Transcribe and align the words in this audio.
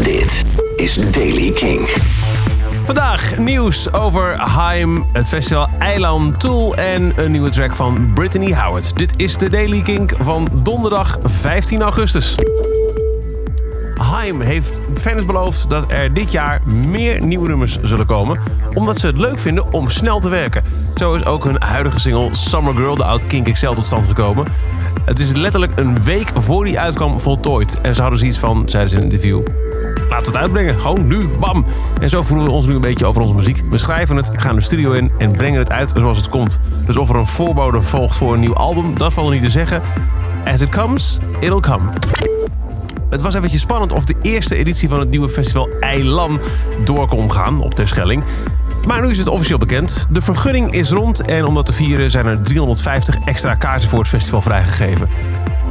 Dit 0.00 0.44
is 0.76 1.10
Daily 1.10 1.50
King. 1.50 1.88
Vandaag 2.84 3.38
nieuws 3.38 3.92
over 3.92 4.36
Haim, 4.38 5.06
het 5.12 5.28
festival 5.28 5.68
Eiland 5.78 6.40
Tool 6.40 6.74
en 6.74 7.12
een 7.16 7.30
nieuwe 7.30 7.50
track 7.50 7.76
van 7.76 8.10
Brittany 8.14 8.52
Howard. 8.52 8.96
Dit 8.96 9.14
is 9.16 9.38
de 9.38 9.48
Daily 9.48 9.82
Kink 9.82 10.14
van 10.18 10.48
donderdag 10.62 11.18
15 11.22 11.82
augustus. 11.82 12.34
Haim 13.94 14.40
heeft 14.40 14.80
fans 14.94 15.24
beloofd 15.24 15.70
dat 15.70 15.84
er 15.88 16.14
dit 16.14 16.32
jaar 16.32 16.60
meer 16.66 17.24
nieuwe 17.24 17.48
nummers 17.48 17.78
zullen 17.82 18.06
komen, 18.06 18.40
omdat 18.74 18.98
ze 18.98 19.06
het 19.06 19.18
leuk 19.18 19.38
vinden 19.38 19.72
om 19.72 19.90
snel 19.90 20.20
te 20.20 20.28
werken. 20.28 20.62
Zo 20.94 21.14
is 21.14 21.24
ook 21.24 21.44
hun 21.44 21.62
huidige 21.62 22.00
single 22.00 22.28
Summer 22.32 22.74
Girl, 22.74 22.96
de 22.96 23.04
oud 23.04 23.26
Kink 23.26 23.52
XL, 23.52 23.72
tot 23.72 23.84
stand 23.84 24.06
gekomen. 24.06 24.46
Het 25.04 25.18
is 25.18 25.32
letterlijk 25.32 25.72
een 25.74 26.02
week 26.02 26.30
voor 26.34 26.64
die 26.64 26.80
uitkwam 26.80 27.20
voltooid. 27.20 27.80
En 27.80 27.94
ze 27.94 28.00
hadden 28.00 28.18
zoiets 28.18 28.38
van, 28.38 28.62
zeiden 28.66 28.90
ze 28.90 28.96
in 28.96 29.02
een 29.02 29.10
interview, 29.10 29.42
we 30.20 30.26
het 30.26 30.36
uitbrengen. 30.36 30.80
Gewoon 30.80 31.06
nu, 31.06 31.28
bam. 31.40 31.64
En 32.00 32.08
zo 32.08 32.22
voelen 32.22 32.46
we 32.46 32.52
ons 32.52 32.66
nu 32.66 32.74
een 32.74 32.80
beetje 32.80 33.06
over 33.06 33.22
onze 33.22 33.34
muziek. 33.34 33.62
We 33.70 33.78
schrijven 33.78 34.16
het, 34.16 34.30
gaan 34.36 34.54
de 34.54 34.60
studio 34.60 34.92
in 34.92 35.10
en 35.18 35.30
brengen 35.30 35.58
het 35.58 35.70
uit 35.70 35.92
zoals 35.96 36.16
het 36.16 36.28
komt. 36.28 36.60
Dus 36.86 36.96
of 36.96 37.08
er 37.08 37.16
een 37.16 37.26
voorbode 37.26 37.80
volgt 37.80 38.16
voor 38.16 38.34
een 38.34 38.40
nieuw 38.40 38.54
album, 38.54 38.98
dat 38.98 39.12
valt 39.12 39.26
er 39.26 39.32
niet 39.32 39.42
te 39.42 39.50
zeggen. 39.50 39.82
As 40.44 40.60
it 40.60 40.68
comes, 40.68 41.18
it'll 41.40 41.60
come. 41.60 41.90
Het 43.10 43.20
was 43.20 43.34
eventjes 43.34 43.60
spannend 43.60 43.92
of 43.92 44.04
de 44.04 44.14
eerste 44.22 44.56
editie 44.56 44.88
van 44.88 44.98
het 44.98 45.10
nieuwe 45.10 45.28
festival 45.28 45.68
Eilam 45.80 46.40
door 46.84 47.08
kon 47.08 47.32
gaan 47.32 47.60
op 47.60 47.74
Terschelling. 47.74 48.24
Maar 48.86 49.02
nu 49.02 49.10
is 49.10 49.18
het 49.18 49.28
officieel 49.28 49.58
bekend. 49.58 50.06
De 50.10 50.20
vergunning 50.20 50.72
is 50.72 50.90
rond 50.90 51.26
en 51.26 51.44
om 51.44 51.54
dat 51.54 51.66
te 51.66 51.72
vieren 51.72 52.10
zijn 52.10 52.26
er 52.26 52.42
350 52.42 53.16
extra 53.24 53.54
kaarten 53.54 53.88
voor 53.88 53.98
het 53.98 54.08
festival 54.08 54.42
vrijgegeven. 54.42 55.08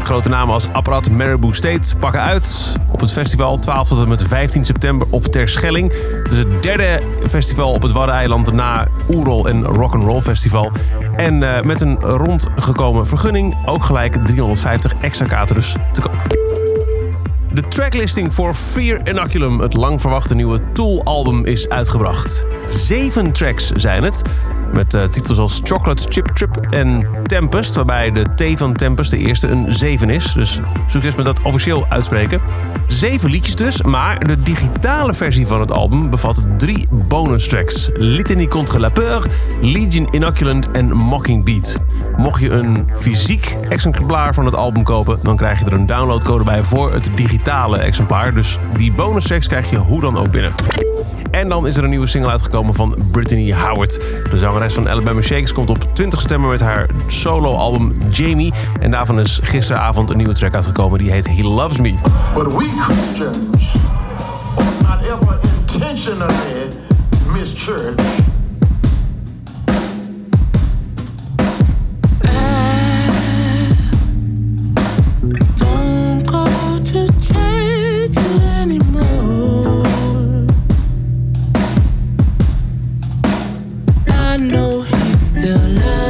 Grote 0.03 0.29
namen 0.29 0.53
als 0.53 0.67
Apparaat 0.71 1.09
Marabou 1.09 1.53
State 1.53 1.97
pakken 1.97 2.21
uit 2.21 2.75
op 2.91 2.99
het 2.99 3.11
festival 3.11 3.59
12 3.59 3.87
tot 3.87 3.99
en 3.99 4.07
met 4.07 4.23
15 4.23 4.65
september 4.65 5.07
op 5.09 5.25
Terschelling. 5.25 5.93
Het 6.23 6.31
is 6.31 6.37
het 6.37 6.63
derde 6.63 7.01
festival 7.27 7.73
op 7.73 7.81
het 7.81 7.91
Waddeneiland 7.91 8.53
na 8.53 8.87
Oerol 9.09 9.47
en 9.47 9.63
Rock'n'Roll 9.63 10.21
Festival. 10.21 10.71
En 11.15 11.41
uh, 11.41 11.61
met 11.61 11.81
een 11.81 12.01
rondgekomen 12.01 13.07
vergunning 13.07 13.57
ook 13.65 13.83
gelijk 13.83 14.25
350 14.25 14.93
extra 15.01 15.25
kaarten 15.25 15.55
te 15.91 16.01
koop. 16.01 16.27
De 17.53 17.61
tracklisting 17.67 18.33
voor 18.33 18.53
Fear 18.53 19.07
Inoculum, 19.07 19.59
het 19.59 19.73
lang 19.73 20.01
verwachte 20.01 20.35
nieuwe 20.35 20.59
Tool-album, 20.73 21.45
is 21.45 21.69
uitgebracht. 21.69 22.45
Zeven 22.65 23.31
tracks 23.31 23.71
zijn 23.71 24.03
het, 24.03 24.21
met 24.73 24.93
uh, 24.93 25.03
titels 25.03 25.37
als 25.37 25.61
Chocolate 25.63 26.05
Chip 26.09 26.27
Trip 26.27 26.57
en 26.69 27.07
Tempest, 27.23 27.75
waarbij 27.75 28.11
de 28.11 28.25
T 28.35 28.59
van 28.59 28.73
Tempest 28.73 29.11
de 29.11 29.17
eerste 29.17 29.47
een 29.47 29.73
7 29.73 30.09
is. 30.09 30.33
Dus 30.33 30.59
succes 30.87 31.15
met 31.15 31.25
dat 31.25 31.41
officieel 31.41 31.85
uitspreken. 31.89 32.41
Zeven 32.87 33.29
liedjes 33.29 33.55
dus, 33.55 33.81
maar 33.81 34.27
de 34.27 34.41
digitale 34.41 35.13
versie 35.13 35.47
van 35.47 35.59
het 35.59 35.71
album 35.71 36.09
bevat 36.09 36.43
drie 36.57 36.87
bonus 36.91 37.47
tracks. 37.47 37.89
Litany 37.93 38.47
contre 38.47 38.79
la 38.79 38.89
peur, 38.89 39.25
Legion 39.61 40.07
Inoculant 40.11 40.71
en 40.71 40.91
Mocking 40.91 41.45
Beat. 41.45 41.77
Mocht 42.17 42.41
je 42.41 42.49
een 42.49 42.89
fysiek 42.95 43.57
exemplaar 43.69 44.33
van 44.33 44.45
het 44.45 44.55
album 44.55 44.83
kopen, 44.83 45.19
dan 45.23 45.35
krijg 45.35 45.59
je 45.59 45.65
er 45.65 45.73
een 45.73 45.85
downloadcode 45.85 46.43
bij 46.43 46.63
voor 46.63 46.93
het 46.93 47.09
digitale 47.15 47.77
exemplaar. 47.77 48.33
Dus 48.33 48.57
die 48.75 48.93
bonus 48.93 49.23
tracks 49.23 49.47
krijg 49.47 49.69
je 49.69 49.77
hoe 49.77 50.01
dan 50.01 50.17
ook 50.17 50.31
binnen. 50.31 50.51
En 51.31 51.49
dan 51.49 51.67
is 51.67 51.77
er 51.77 51.83
een 51.83 51.89
nieuwe 51.89 52.07
single 52.07 52.31
uitgekomen 52.31 52.73
van 52.73 52.95
Brittany 53.11 53.53
Howard. 53.53 53.99
De 54.29 54.37
zangeres 54.37 54.73
van 54.73 54.89
Alabama 54.89 55.21
Shakes 55.21 55.53
komt 55.53 55.69
op 55.69 55.85
20 55.93 56.19
september 56.19 56.49
met 56.49 56.61
haar 56.61 56.89
solo-album 57.07 57.97
Jamie. 58.11 58.53
En 58.79 58.91
daarvan 58.91 59.19
is 59.19 59.39
gisteravond 59.43 60.09
een 60.09 60.17
nieuwe 60.17 60.33
track 60.33 60.53
uitgekomen 60.53 60.99
die 60.99 61.11
heet 61.11 61.27
He 61.27 61.43
Loves 61.43 61.79
Me. 61.79 61.95
But 62.33 62.53
we 62.53 62.69
not 66.17 66.31
ever 66.31 66.71
miss 67.33 67.53
church. 67.55 68.30
Know 84.41 84.81
he 84.81 85.17
still 85.17 85.59
loves 85.59 86.00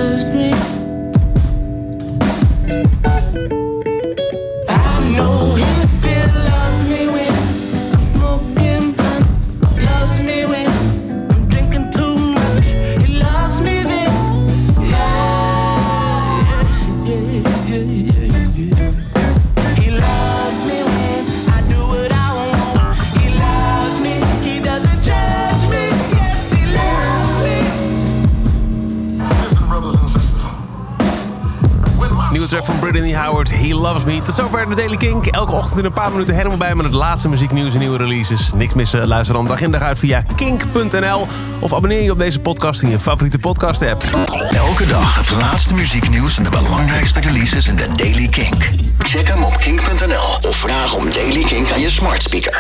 track 32.52 32.66
van 32.66 32.80
Brittany 32.80 33.14
Howard, 33.14 33.52
He 33.52 33.74
Loves 33.74 34.04
Me. 34.04 34.22
Tot 34.22 34.36
zover 34.36 34.70
de 34.70 34.76
Daily 34.76 34.98
Kink. 34.98 35.26
Elke 35.26 35.52
ochtend 35.52 35.80
in 35.80 35.86
een 35.86 35.94
paar 35.94 36.12
minuten 36.12 36.36
helemaal 36.36 36.58
bij 36.58 36.76
met 36.76 36.86
het 36.86 36.94
laatste 36.94 37.30
muzieknieuws 37.30 37.74
en 37.74 37.80
nieuwe 37.80 37.98
releases. 37.98 38.54
Niks 38.54 38.74
missen, 38.74 39.08
luister 39.08 39.36
dan 39.36 39.48
dag 39.48 39.62
in 39.62 39.72
dag 39.72 39.82
uit 39.82 40.00
via 40.00 40.24
kink.nl. 40.36 41.28
Of 41.60 41.74
abonneer 41.74 42.02
je 42.02 42.12
op 42.12 42.18
deze 42.18 42.40
podcast 42.40 42.82
in 42.82 42.90
je 42.90 43.00
favoriete 43.00 43.40
podcast 43.40 43.82
app. 43.82 44.04
Elke 44.50 44.88
dag 44.88 45.16
het 45.16 45.32
laatste 45.32 45.74
muzieknieuws 45.74 46.38
en 46.38 46.44
de 46.44 46.50
belangrijkste 46.50 47.20
releases 47.20 47.68
in 47.68 47.76
de 47.76 47.88
Daily 47.96 48.28
Kink. 48.28 48.70
Check 49.00 49.28
hem 49.28 49.44
op 49.44 49.58
kink.nl 49.58 50.50
of 50.50 50.56
vraag 50.56 50.96
om 50.96 51.12
Daily 51.12 51.44
Kink 51.44 51.72
aan 51.72 51.80
je 51.80 51.90
smart 51.90 52.22
speaker. 52.22 52.60